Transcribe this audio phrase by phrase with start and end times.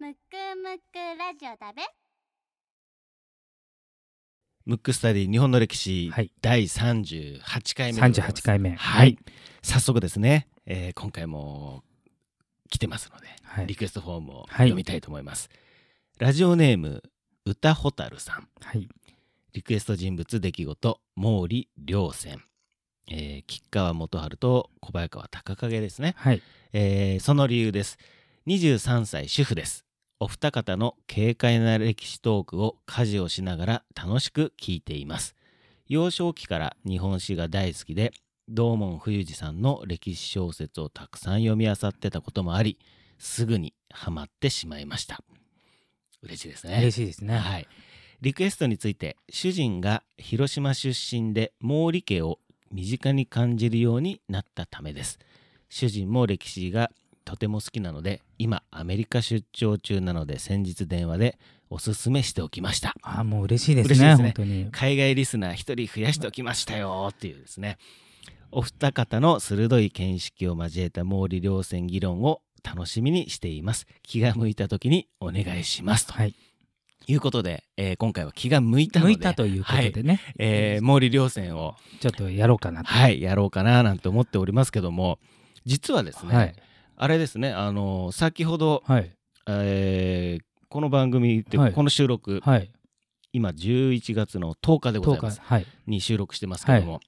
[0.00, 0.16] むく
[0.62, 1.82] むくラジオだべ。
[4.64, 6.30] ムックスタディ日本の歴史、はい。
[6.40, 8.42] 第38回目でございます。
[8.42, 8.70] 38回目。
[8.76, 9.18] はい、
[9.60, 11.82] 早速ですね、えー今回も
[12.70, 13.66] 来てますので、はい。
[13.66, 14.48] リクエストフォームをはい。
[14.68, 15.48] 読みたいと思います、
[16.18, 17.02] ラジオネーム
[17.44, 18.48] 歌ほたるさん。
[18.60, 18.88] はい。
[19.52, 22.36] リクエスト人物出来事毛利良泉、
[23.10, 26.42] えー吉川元春と小早川隆景ですね、はい。
[26.72, 27.98] えーその理由です。
[28.46, 29.84] 23歳主婦です
[30.20, 35.36] お二方の軽快な歴史トークを家事をしながら楽しく聞いています。
[35.86, 38.12] 幼少期から日本史が大好きで
[38.48, 42.78] 道門冬治さんの歴史小説をたくさん読み漁ってたこともあり
[43.18, 45.22] すぐにハマってしまいました。
[46.22, 46.78] 嬉しいですね。
[46.78, 47.36] 嬉しいですね。
[47.38, 47.68] はい、
[48.20, 52.40] リクエストについて主人が広島出身で毛利家を
[52.72, 55.20] 身近に感じるようになったためです。
[55.68, 56.90] 主人も歴史が
[57.28, 62.94] とても好きなので今アメリカ出張中なので先日電話でおすすめしておきました。
[63.02, 64.14] あもう嬉しいですねですね。
[64.16, 64.68] 本当に。
[64.72, 67.76] 海外リスナー一人増やしておきましたよっていうですね。
[68.50, 73.86] お二方の鋭い見識を交えた毛利良泉議論を楽しみにしています。
[74.02, 76.06] 気が向いた時にお願いします。
[76.06, 76.34] とはい。
[77.08, 82.88] いうことで、えー今回は気が向いたので向いたということでね、えー毛利良泉を、ちょっとやろうかなと。
[82.88, 85.18] はい、やろうかななんて思っておりますけども
[85.66, 86.54] 実はですね、はい
[86.98, 89.10] あれですねあの先ほど、はい。
[89.48, 91.72] えーこの番組って、はい。
[91.72, 92.70] この収録、はい。
[93.32, 95.40] 今11月の10日でござい10ます。
[95.40, 95.66] 日はい。
[95.86, 97.00] に収録してますけども、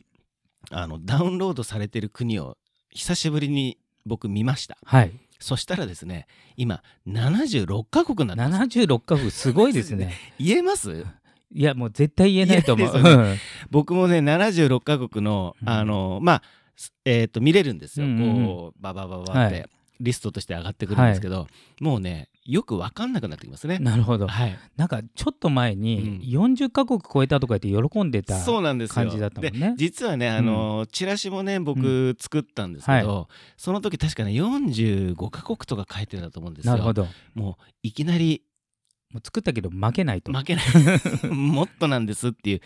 [0.70, 2.56] あのダウンロードされてる国を
[2.88, 4.78] 久しぶりに僕見ました。
[4.82, 5.12] はい。
[5.40, 6.26] そしたらですね
[6.56, 8.78] 今76カ国になってます。
[8.78, 10.14] 76カ国すごいですね。
[10.40, 11.04] 言えます？
[11.52, 12.92] いやもう絶対言えないと思う。
[12.94, 15.68] 言えないです僕もね76カ国のうん。
[15.68, 16.42] あのまあ
[16.76, 18.46] すえー、と見れるんですよ、うんうんうん。
[18.46, 19.66] こうババババって、はい
[20.00, 21.46] リストとして上がってくるんですけど、
[21.80, 23.78] もうねよく分かんなくなってきますね。
[23.78, 24.26] なるほど。
[24.26, 28.94] はい、なんかちょっと前に40カ国超えたとか言って喜んでたそうなんですよ。
[28.94, 29.70] 感じだったもんね。
[29.70, 36.72] で実はねあの、チラシもね僕作ったんですけど、その時確かね45カ国とか書いてたと思うんですよ。
[36.72, 37.06] なるほど。
[37.34, 38.42] もういきなり
[39.12, 40.32] もう作ったけど負けないと。
[40.32, 40.64] 負けない。
[41.26, 42.60] もっとなんですっていう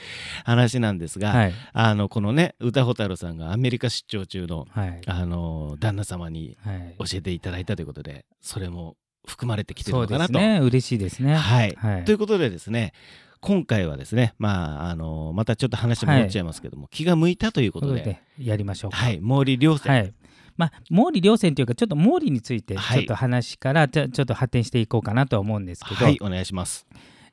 [0.45, 1.55] 話なんですが、はい。
[1.73, 5.01] あのこのね歌穂太郎さんがアメリカ出張中のはい。
[5.07, 6.95] あの旦那様にはい。
[6.99, 8.97] 教えていただいたということでそれも
[9.27, 10.35] 含まれてきてるのかなと。
[10.35, 10.59] すね。
[10.61, 11.35] 嬉しいですね。
[11.35, 11.75] はい。
[11.79, 12.05] はい。
[12.05, 12.93] ということでですね
[13.41, 17.87] 今回はですねまああのまたちょっと話戻っちゃいますけども、気が向いたというこで。
[17.87, 18.97] とでやりましょうか。
[18.97, 19.21] はい。
[19.21, 20.15] 毛利良泉、はい。
[20.57, 26.87] まあ、毛利良泉というか、ちょっと毛利について、はいちょっと話から、ちょちょっと発展していこうかなとは思うんですけど、はいお願いします。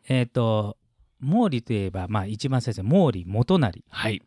[0.07, 0.77] えっ、と、
[1.21, 3.71] 毛利といえば、まあ、一番最初、毛利元就。
[3.89, 4.21] はい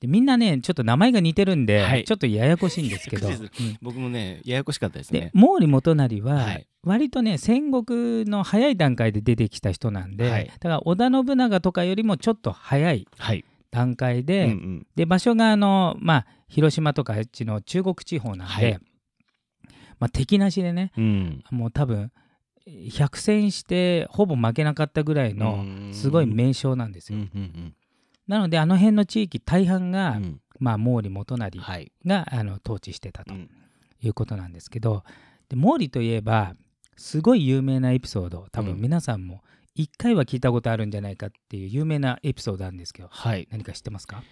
[0.00, 3.28] でみんなね、ちょっと名前が似てるんで、はいちょっとややこしいんですけど、
[3.82, 5.32] 僕もねややこしかったですでね。
[5.34, 13.44] 毛利元就は、はい割とね戦国の早い段階で出てきた人なんで、はいだから織田信長とかよりもちょっと早いはい。
[13.70, 14.86] 段階で、うんうん。
[14.96, 18.78] で場所があの、まあ、広島とかあっちの中国地方なんで、はい。
[19.98, 21.44] まあ、敵なしでねうん。
[21.50, 22.12] もう多分
[22.66, 27.28] 100戦してほぼ負けなかったぐらいのすごい名将なんですうんよ。
[27.34, 27.74] うん。
[28.26, 30.40] なのであの辺の地域大半うが、んうん。
[30.60, 31.92] まあ、毛利元就はい。
[32.04, 33.50] があの統治してたとうん。
[34.00, 35.02] いうことなんですけど
[35.48, 36.54] で毛利といえば
[36.96, 38.80] すごい有名なエピソード多分うん。
[38.80, 39.42] 皆さんも
[39.78, 43.46] 1回は聞いたことあるんじゃないかっていう有名なエピソードなんですけどはい。
[43.50, 44.22] 何か知ってますか？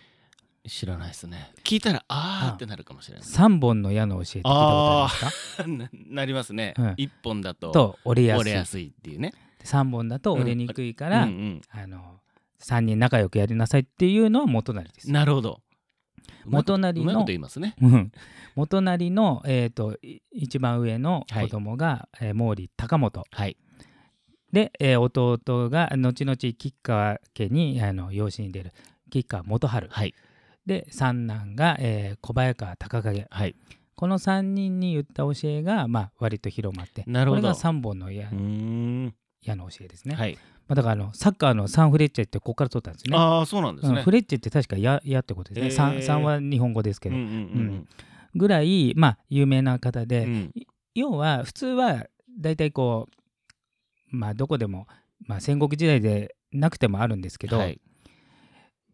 [0.69, 1.52] 知らないですね。
[1.62, 3.26] 聞いたらあーあってなるかもしれない。
[3.26, 5.69] 3本の矢の教えって聞いたことありますか？
[5.69, 6.94] ななりますねうん。
[6.96, 9.32] 一本だとと折れやすいっていうね。
[9.62, 12.20] 3本だと折れにくいから、うんうんあの
[12.58, 15.10] 3人仲良くやりなさいっていうのは元就です。
[15.12, 15.60] なるほど。
[16.44, 17.76] 元就の言いますね。
[17.81, 18.12] うん
[18.56, 23.56] 元就の、えー、とい一番上の子供が、えー毛利高元はい。
[24.56, 28.73] で、えー弟が後々吉川家にあの養子に出る。
[29.11, 30.14] 吉川元春、はい。
[30.64, 33.26] で三男が、えー小早川隆景。
[33.29, 33.55] はい。
[33.97, 37.43] この3人に言った教えが、まあ、割と広まってなるほど。
[37.43, 38.31] これが3本の矢,、
[39.43, 40.38] 矢の教えですね、はい。
[40.69, 43.14] まあ、だからあのサッカーのサンフレッチェってここから取ったんですね。
[43.14, 43.99] ああそうなんですね。
[43.99, 46.00] うんフレッチェって確か矢矢ってことですね、へー。
[46.00, 47.88] 三三は日本語ですけど、うんうんうん
[48.35, 50.52] ぐらい、まあ、有名な方で、うんうん。
[50.94, 52.06] 要は普通は
[52.38, 53.25] 大体こう
[54.16, 54.86] まあどこでも、
[55.26, 57.80] まあ、戦国時代でなくてもあるんですけど、はい。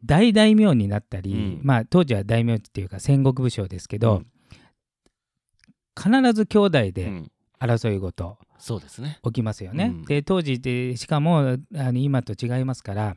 [0.04, 1.60] 大大名になったり、うん。
[1.62, 4.26] まあ当時は大名っていうか戦国武将ですけど、うん。
[5.96, 7.32] 必ず兄弟でうん。
[7.62, 9.20] 争いごとそうですね。
[9.22, 9.84] 起きますよね。
[9.84, 10.04] うん。
[10.04, 13.16] で当時でしかもあの今と違いますから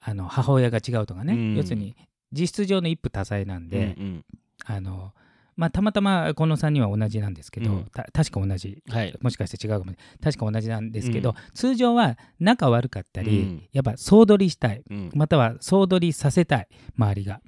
[0.00, 1.56] あの母親が違うとかね、うん。
[1.56, 1.96] 要するに
[2.30, 4.24] 実質上の一夫多妻なんで、うんうん。
[4.64, 5.12] あの
[5.56, 7.84] まあ、たまたまこの3人は同じなんですけど、うん。
[7.86, 8.82] た確か同じ。
[8.88, 9.16] はい。
[9.20, 9.92] もしかして違うかも。
[10.22, 11.36] 確か同じなんですけど、うん。
[11.54, 13.68] 通常は仲悪かったり、うん。
[13.72, 14.82] やっぱ総取りしたい。
[14.90, 15.10] うん。
[15.14, 16.68] または総取りさせたい。
[16.96, 17.40] 周りが。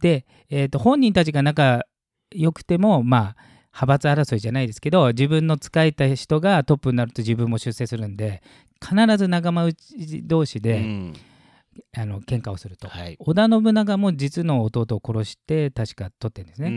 [0.00, 1.86] で、えー、と本人たちが仲
[2.34, 3.36] 良くてもまあ
[3.74, 8.42] 派閥争いじゃないですけど自分の仕えた人がトップになると自分も出世するんで
[8.82, 11.14] 必ず仲間内同士で、うん
[11.96, 12.88] あの喧嘩をすると。
[12.88, 13.16] はい。
[13.18, 16.70] 織田信長も実の弟を殺して確か取ってるんですうね。
[16.70, 16.74] うん。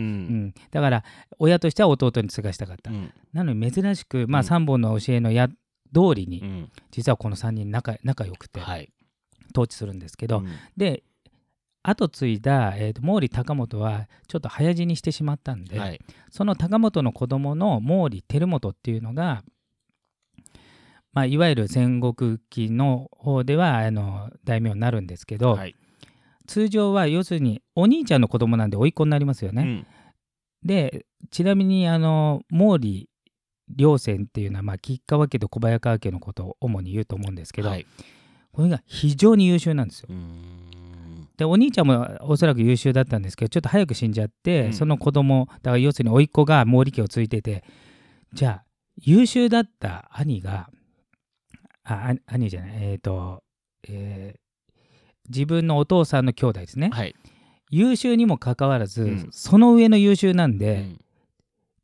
[0.48, 0.54] ん。
[0.72, 1.04] だから
[1.40, 2.92] 親としては弟に継がしたかった。
[2.92, 3.14] うん。
[3.34, 4.48] なのに珍しく、まあ、うん。
[4.48, 5.54] 3本の教えのや通
[6.16, 6.72] りに、うん。
[6.92, 8.90] 実はこの3人仲仲良くてはい。
[9.54, 10.48] 統治するんですけど、うん。
[10.76, 11.04] で
[11.88, 16.02] 後継いだ、えーと毛利高元はちょっと早死にしてしまったんで、はい。
[16.32, 19.44] その高元の子供の毛利輝元っていうのが、
[21.16, 25.76] まあ、いわゆる戦国期の方ではあの大名になるんですけど、はい。
[26.46, 29.62] 通常は要するにお兄ちゃんの子供なんで甥っ子になりますよね。
[29.62, 29.88] うん。
[30.62, 33.10] でちなみにあの毛利
[33.70, 37.88] 両専っていうのは、まあ、吉川家と小早川家のことを主に言うと思うんですけど、はい。
[38.52, 40.10] これが非常に優秀なんですよ。
[41.38, 44.74] でお兄ちゃんもおそらく優秀だったんですけどちょっと早く死んじゃって、うん。
[44.74, 47.64] その子供だから要するに甥っ子が毛利家を継いでて
[48.34, 48.66] じゃあ
[48.98, 50.70] 優秀だった兄が
[51.86, 52.72] ああ兄じゃない？
[52.82, 53.44] えっ、と、
[53.88, 54.40] えー
[55.28, 57.16] 自分のお父さんの兄弟ですね、はい。
[57.72, 59.28] 優秀にもかかわらず、うん。
[59.32, 61.00] その上の優秀なんで、うん。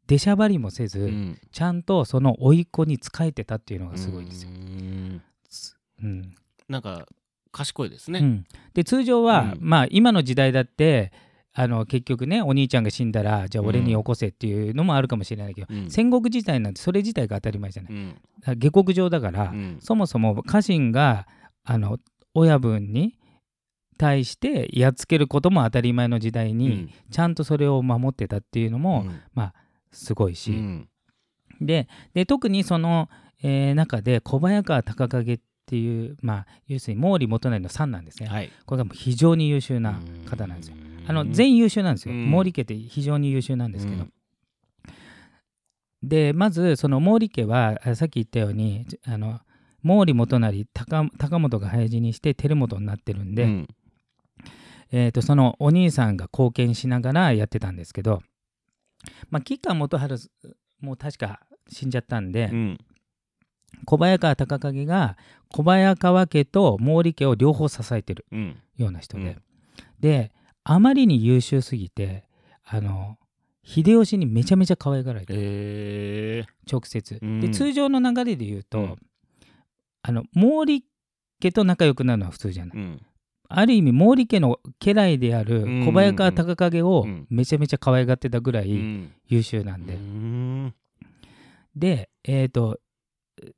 [0.06, 1.40] 出しゃばりもせず、うん。
[1.52, 4.52] ちゃんとその甥っ子に仕えてたっていうのがすごいですよ。
[4.52, 4.54] う。
[4.54, 5.22] ん。
[6.04, 6.36] うん。
[6.70, 7.08] なんか
[7.52, 8.20] 賢いですね。
[8.20, 8.46] うん。
[8.76, 9.68] で通常は、うん。
[9.68, 11.12] まあ今の時代だって
[11.54, 15.92] あの結局ねお兄ちゃんが死んだらじゃあ俺に起こせっていうのもあるかもしれないけど、うん。
[15.92, 17.94] 戦国時代なんてそれ自体が当たり前じゃない。
[17.94, 18.16] うん。
[18.58, 19.78] 下克上だから、うん。
[19.82, 21.28] そもそも家臣が
[21.64, 21.98] あの
[22.34, 23.18] 親分に
[23.98, 26.90] 対してやっつけることも当たり前の時代に、うん。
[27.12, 29.20] ちゃんとそれを守ってたっていうのも、うん。
[29.34, 29.54] まあ
[29.92, 30.90] すごいし、うん。
[31.60, 33.10] でで特にその、
[33.44, 38.52] えー中で小早川隆景っていう、まあ、要するに毛利元就の三男ですね、はい。
[38.66, 40.00] これがもう非常に優秀な
[40.30, 40.76] 方なんですよ。
[41.08, 42.32] あの全員優秀なんですよ、うん。
[42.32, 44.14] 毛利家って非常に優秀なんですけど、うん。
[46.04, 49.40] でまずその毛利家はあさっき言ったようにあの
[49.84, 53.68] 毛利元就高高本が早死にして輝元になってるんで、うん。
[54.92, 58.22] えー、とそのお兄さんが貢献しながらやってたんですけど、
[59.30, 60.18] まあ、吉川元春
[60.82, 62.78] もう確か死んじゃったんで、うん
[63.86, 65.18] 小早川隆景が
[65.50, 68.58] 小早川家と毛利家を両方支えてるうん。
[68.78, 69.42] ような人で、うん。
[70.00, 70.32] で
[70.64, 72.24] あまりに優秀すぎて
[72.64, 73.18] あの
[73.64, 76.44] 秀吉にめちゃめちゃ可愛がられてるえ。
[76.72, 77.40] 直接、うん。
[77.42, 78.96] で通常の流れで言うと、うん。
[80.04, 80.84] あの毛利
[81.40, 82.78] 家と仲良くなるのは普通じゃない、
[83.50, 85.86] ある意味毛利家の家来であるうん。
[85.86, 87.28] 小早川隆景をうん。
[87.30, 89.12] めちゃめちゃ可愛がってたぐらういん。
[89.28, 90.74] 優秀なんで、うん。
[91.76, 92.80] でえっ、と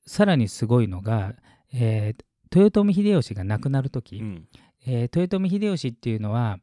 [0.05, 1.33] さらにすごいのが、
[1.73, 2.23] えー
[2.55, 4.47] 豊臣秀吉が亡くなる時、うん。
[4.85, 6.59] えー豊臣秀吉っていうのは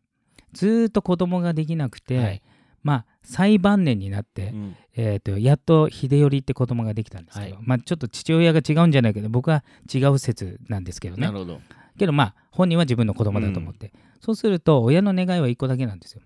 [0.52, 2.42] ずーっと子供ができなくて、はい。
[2.82, 4.76] まあ最晩年になって、うん。
[4.94, 7.64] えー、とやっと秀頼って子供ができたんですけど、はい。
[7.66, 11.26] まあ、ちょっと父親が違うんじゃないけど僕は違う説なんですけどね。
[11.26, 11.60] なるほど。
[11.98, 16.22] けどまあ本人は自分の子供だと思って、そうすると親の願いは一個だけなんですよ。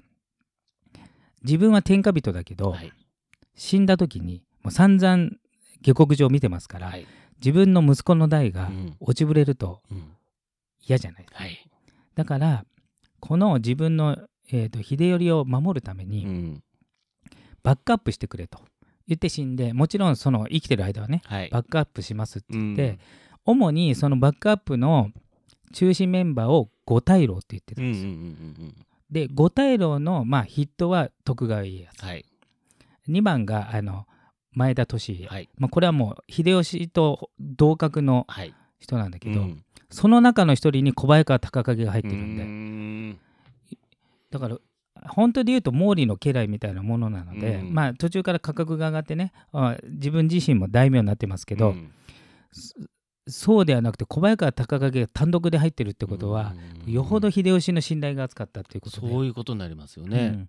[1.43, 2.93] 自分は天下人だけど、はい。
[3.57, 5.31] 死んだ時にもう散々
[5.85, 7.07] 下克上見てますから、はい。
[7.38, 8.97] 自分の息子の代がうん。
[9.00, 10.12] 落ちぶれるとうん。
[10.87, 11.26] 嫌じゃない。
[11.33, 11.71] はい。
[12.14, 12.64] だから
[13.21, 14.17] この自分の、
[14.53, 16.62] えー、と秀頼を守るためうにん。
[17.62, 18.61] バックアップしてくれと。
[19.07, 21.50] 言って死んでもちろんその生きてる間はねはい。
[21.50, 22.99] バックアップしますって言っうてん、
[23.45, 25.11] 主にそのバックアップの
[25.75, 28.11] 中心メンバーを五大老って言ってたうんうんんですよ。
[28.11, 28.21] うんう
[28.69, 28.75] ん。
[29.11, 32.05] で五大老の、まあ、筆頭は徳川家康。
[32.07, 32.25] はい。
[33.09, 34.07] 2番があの
[34.54, 35.49] 前田利家、はい。
[35.58, 38.54] まあ、これはもう秀吉と同格のはい。
[38.84, 39.64] 人なんだけど、うん。
[39.90, 43.18] その中の一人に小早川隆景が入ってるんで、
[44.30, 44.58] だから
[45.08, 47.73] 本当で言うと毛利の家来みたいなものなので、うん。
[47.73, 51.90] まあ途中から価格が上がってねあ自分自身も大名になってますけど、うん。
[53.26, 56.54] そうではなくて小早川隆景が単独で入ってるってことは、
[56.87, 56.92] うん。
[56.92, 59.08] よほど秀吉の信頼が厚かったっていうことで。
[59.08, 60.46] そういうことになりますようね。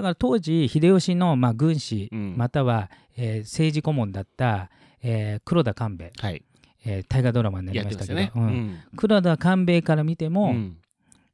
[0.00, 2.34] んだから当時秀吉のまあ軍師、うん。
[2.36, 4.70] または、えー政治顧問だった、
[5.02, 6.42] えー黒田官兵衛、はい。
[6.84, 8.30] えー大河ドラマになりましたけど、ね。
[8.34, 8.78] うん。
[8.96, 10.76] 黒田官兵衛から見ても、うん。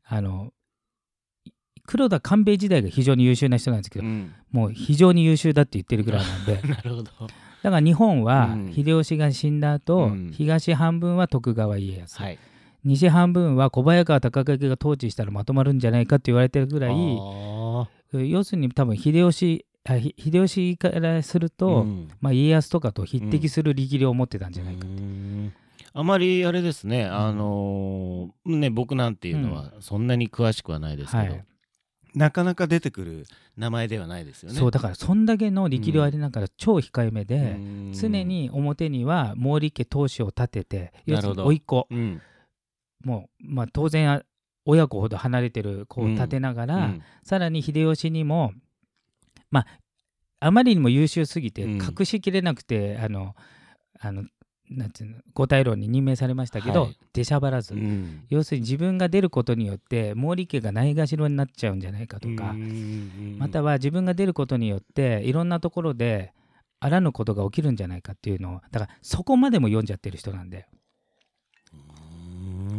[0.06, 0.52] あの
[1.86, 4.32] 黒田官兵衛時代が非常に優秀な人なんですけど、うん。
[4.50, 6.54] もう非常に優秀だって言ってるぐらいなんで。
[6.68, 7.10] なるほど。
[7.62, 8.72] だから日本はうん。
[8.74, 10.30] 秀吉が死んだ後、うん。
[10.32, 12.38] 東半分は徳川家康、はい。
[12.84, 16.94] 西半分は小早川隆景が統治したらまとまるんじゃないかって言われてるぐらいあ
[18.20, 22.10] 要するに多分秀吉秀吉からするーと、うん。
[22.20, 25.52] まあ、家康とかと匹敵する力量を持ってたんじゃないか、うーん。
[25.92, 31.44] あまりあれですね、あのーね、僕なんていうのはそんなに詳しくはないですけど、はい。
[32.14, 34.58] なかなか出てくる名前ではないですよね。
[34.58, 37.92] そうだからそんだけの力量ありながら超控えめで、うん。
[37.92, 41.86] 常、に表には毛利家当主を立てて要するに甥っ子。
[41.90, 42.22] うん。
[43.04, 44.22] もう、まあ、当然あ
[44.64, 47.02] 親子ほど離れてる子を立てながら、うん。
[47.22, 48.52] さらに秀吉にも
[49.50, 49.66] まあ
[50.40, 51.72] あまりにも優秀すぎてうん。
[51.74, 53.34] 隠しきれなくて、あの
[54.00, 54.24] あの
[54.70, 56.98] なんていうの五大老に任命されましたけど、はい。
[57.12, 58.24] 出しゃばらず、うん。
[58.28, 66.32] 要するに自分が出ることによって毛利家がないがしろになっちゃうんじゃないかとか、うんまたは自分が出ることによっていろんなところで
[66.80, 70.66] あらぬことが起きるんじゃないかっていうのをだからそこまでも読んじゃってる人なんで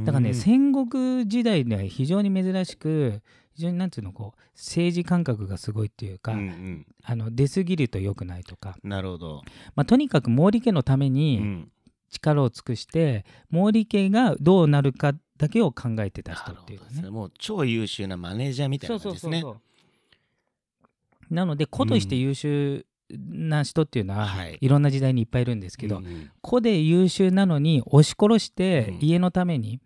[0.05, 3.21] だからね戦国時代には非常に珍しく
[3.55, 6.85] 非常になんていうのこう政治感覚がすごいっていうか、うんうん。
[7.03, 9.41] あの出過ぎると良くないとか、なるほど。
[9.75, 11.71] まあ、とにかく毛利家のためうにん。
[12.09, 17.09] 力を尽くして、毛利家がどうなるかだけを考えてた人っていうかね。
[17.09, 19.43] もう超優秀なマネージャーみたいな感じですね。
[19.43, 24.57] うなので子として優秀な人っていうのは、はい。
[24.61, 26.31] いろんな時代にいっぱいいるんですけど、うんうん。
[26.41, 28.99] 子で優秀なのに押し殺してうん。
[29.01, 29.79] 家のために、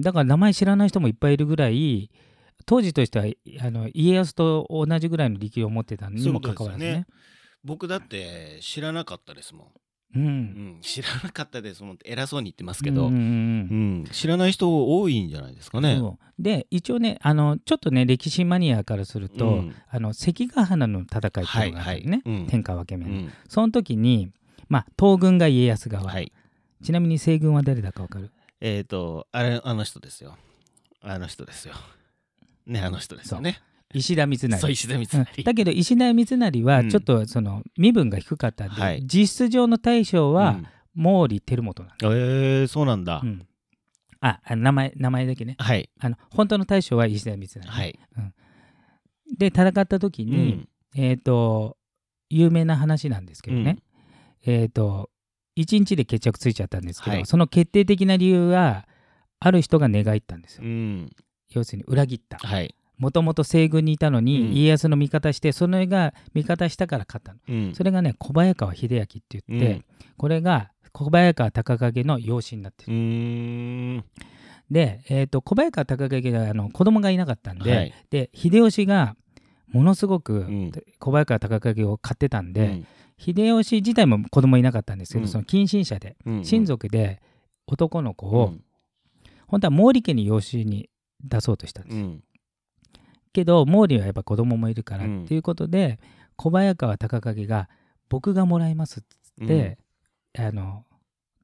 [0.00, 2.10] だから名前知らない人もいっぱいいるぐらい
[2.64, 3.26] 当時としては
[3.60, 7.06] あの家康と同じぐらいの力量を持ってたにもかかわらずね。
[7.64, 9.66] 僕だって知らなかったですもん。
[10.14, 10.24] ううん。
[10.78, 13.16] ん、 知らなかったですもんって偉そうに言ってますけど、うんう
[14.02, 16.00] ん知らない人多いんじゃないですかね。
[16.38, 19.74] で一応ねあのちょっとね歴史マニアからすると、うん。
[19.88, 22.40] あの関ヶ原の戦いっていうのがあるね、はいはい。
[22.40, 22.46] うん。
[22.46, 23.32] 天下分け目の、うん。
[23.48, 24.30] その時に、
[24.68, 26.32] まあ、東軍が家康側、はい。
[26.82, 28.30] ちなみに西軍は誰だか分かる？
[28.64, 30.36] えっ、と、あれ、あの人ですよ。
[31.00, 31.74] あの人ですよ。
[32.64, 33.60] ね、あの人ですよね。
[33.92, 35.42] 石田三成そう、石田三うん成。
[35.42, 40.60] だけど石田三成はうんちょっとその身分が低かったんで、はい実質上の大将は
[40.96, 43.20] 毛利輝元なんでうんえー、そうなんだ。
[43.20, 43.46] す、うん
[44.20, 45.90] ああ名前名前だけねはい。
[45.98, 47.98] あの本当の大将は石田三成、はい。
[49.36, 50.68] で戦った時うに、ん。
[50.94, 51.76] えっ、と
[52.30, 53.78] 有名な話なんですけどね、
[54.46, 55.10] えっ、と
[55.56, 57.26] 1日で決着ついちゃったんですけど、はい。
[57.26, 58.86] その決定的な理由は
[59.40, 61.10] ある人が寝返ったんですよ、うん。
[61.50, 62.38] 要するに裏切った。
[62.38, 62.74] はい。
[62.98, 64.52] もともと西軍にいたのに、うん。
[64.52, 67.40] 家康の味方してそれが味方したから勝ったの。
[67.48, 67.74] うん。
[67.74, 69.84] それがね小早川秀明って言って、うん。
[70.16, 74.04] これが小早川隆景の養子になってうる。
[74.70, 77.94] で、えー、と小早川隆景があの子供がいなかったんで,、はい。
[78.10, 79.16] で秀吉が
[79.68, 80.72] ものすごくん。
[80.98, 82.86] 小早川隆景を買ってたんで、うん
[83.18, 85.28] 秀吉自体も子供いなかったんですけど、うん。
[85.28, 87.20] その近親者でうん親族で
[87.66, 88.64] 男の子を、うん。
[89.46, 90.88] 本当は毛利家に養子に
[91.22, 91.98] 出そうとしたんです。
[91.98, 92.24] よ、うん。
[93.32, 95.24] けど毛利はやっぱ子供もいるからうん。
[95.24, 95.98] っていうことで、
[96.36, 97.68] 小早川隆景が
[98.08, 99.78] 僕がもらいますっつって、
[100.38, 100.84] あの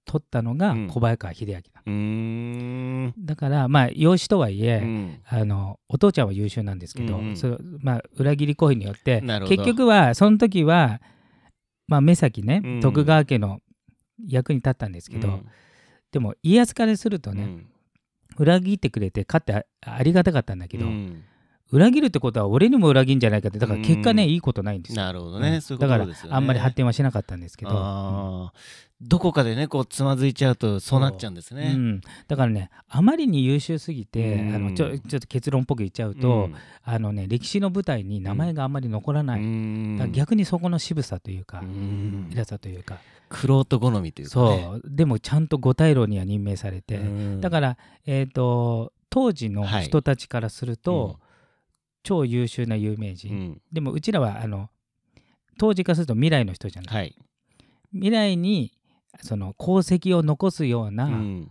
[0.05, 0.89] 取ったのがうん。
[0.89, 3.15] 小早川秀明だ、うん。
[3.19, 5.21] だからまあ養子とはいえ、うん。
[5.29, 7.37] あのお父ちゃんは優秀なんですけど、うんうん。
[7.37, 11.01] それまあ、裏切り行為によって結局はその時は、
[11.88, 12.80] まあ、目先ね、うん。
[12.80, 13.61] 徳川家の
[14.26, 15.47] 役に立ったんですけど、うん。
[16.12, 17.66] でも家康からするとね、うん。
[18.37, 21.25] 裏切ってくれて勝ってあありがたかったんだけど、うん
[21.71, 24.29] 裏切るってことは俺にも裏切んじゃないかってだから結果ね、うん。
[24.31, 25.03] いいことないんですよ。
[25.03, 25.51] なるほどね。
[25.51, 25.61] うん。
[25.61, 26.37] そういうこだから。
[26.37, 28.59] あんまり発展はしなかったんですけど、あー。
[29.01, 31.73] どこかでね、こうつまずいちゃうとそうなっちゃうんですね。
[31.75, 31.79] う。
[31.79, 34.55] ん、だからねあまりに優秀すぎて、うん。
[34.55, 36.51] あのちょちょっと結論っぽく言っちゃうと、
[36.83, 42.31] あのね、歴史の舞台に名前があんまり残らない、逆にそこの渋さというか、うん。
[42.33, 42.99] 偉さというか、
[43.29, 44.63] クロート好みというかね。
[44.65, 44.83] そう。
[44.85, 47.41] でもちゃんと五大老には任命されて、うん。
[47.41, 51.21] だから、えー、と当時の人たちからすると、
[52.09, 53.62] 超優秀な有名人、うん。
[53.71, 54.71] でもうちらはあの
[55.59, 57.17] 当時からすると未来の人じゃない、はい。
[57.93, 58.73] 未来に
[59.21, 61.50] その功績を残すよううなん。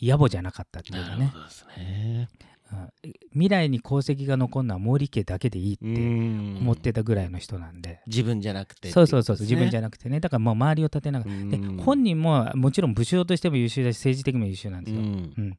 [0.00, 1.30] 野暮じゃなかったっていうかね
[1.76, 2.28] ね。
[2.72, 3.12] うん。
[3.32, 10.20] 未来に功績が残るのは毛利家だけでいいって思思ってたぐらいの人なんで、自分じゃなくてそうそうそうそう自分じゃななくてね。
[10.20, 11.36] だからもう周りを立てながら。
[11.50, 15.58] で本人ももちろん武将としても優秀だし政治的にも優秀なんですよ、うん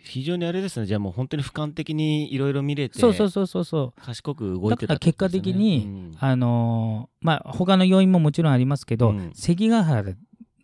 [0.00, 0.86] 非常にあれですね。
[0.86, 4.00] じゃあもう本当に俯瞰的にいろいろ見れてそうそうそうそうそう。
[4.00, 6.16] 賢く動いてただから結果的に、うん。
[6.18, 9.32] あのーまあ他の要因ももちろんありますけど、うん。
[9.34, 10.04] 関ヶ原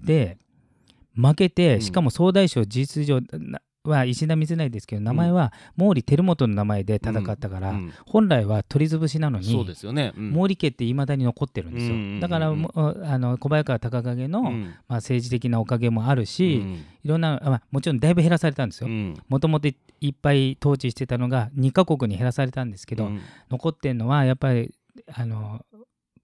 [0.00, 0.38] で
[1.16, 1.80] 負けて、うん。
[1.80, 3.60] しかも総大将事実上な
[3.90, 7.92] は石田三成ですけど名前は毛利輝元の名前で戦ったから、うん。
[8.06, 10.34] 本来は取り潰しなのにそうですよね、うん。
[10.34, 14.62] 毛利家っていまだに残ってるんですよ、うんうんうんだからあの小早川隆景の、うん。
[14.88, 16.84] まあ、政治的なおかげもあるし、うん。
[17.04, 18.88] いろんな、まあ、もちろんだいぶ減らされたんですよ。
[18.88, 19.14] うん。
[19.28, 23.20] もともといいっぱい統治してたのが2カ国に減らされたんですけど、うん。
[23.50, 24.74] 残ってるのはやっぱり
[25.12, 25.64] あの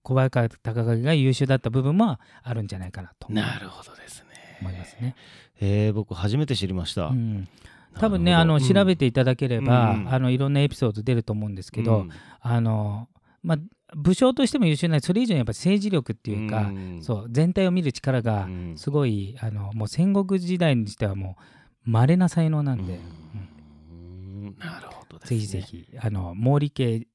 [0.02, 3.30] 小早川隆景が優秀だった部分もあるんじゃないかなと。
[3.32, 4.29] なるほどですね
[4.60, 5.14] 思いますね。
[5.60, 7.48] えー、僕初めて知りました、うん、
[7.98, 10.08] 多分ねあの調べていただければ、うん。
[10.12, 12.10] あのいろんなエピソード出ると思うんですけど、うん。
[12.40, 13.08] あの
[13.42, 13.58] まあ
[13.96, 17.00] 武将としても優秀なそれ以上にやっぱ政治力っていうか、ん。
[17.02, 18.74] そう全体を見る力がうん。
[18.76, 21.36] すごい、あのもう戦国時代にしてはも
[21.86, 23.00] う稀な才能なんで、
[23.92, 24.56] うん。
[24.58, 25.38] なるほどですね。
[25.40, 27.06] ぜひぜひあの毛利家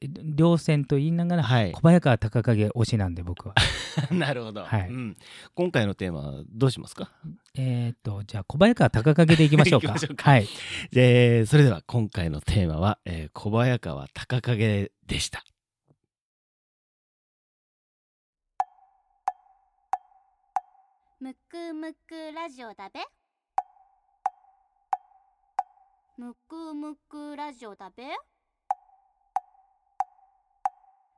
[0.00, 1.72] 両戦と言いながら、はい。
[1.72, 3.54] 小早川隆景推しなんで僕は。
[4.10, 4.88] なるほど、はい。
[4.88, 5.16] うん、
[5.54, 7.10] 今回のテーマはどうしますか？
[7.54, 9.88] えっとじゃあ小早川隆景でいきましょうか。
[9.92, 10.30] 行きましょうか。
[10.30, 10.48] はい。
[10.94, 15.42] えーそれでは今回のテーマは、えー小早川隆景でした。
[21.20, 23.00] むくむくラジオだべ。
[26.18, 28.04] むくむくラジオだべ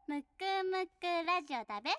[0.08, 0.26] むく
[0.70, 1.90] むくラジオだべ。